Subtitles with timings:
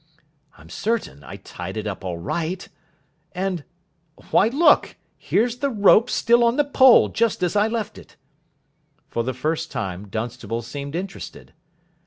[0.57, 2.67] "I'm certain I tied it up all right.
[3.33, 3.63] And
[4.31, 4.95] why, look!
[5.15, 8.15] here's the rope still on the pole, just as I left it."
[9.09, 11.53] For the first time Dunstable seemed interested.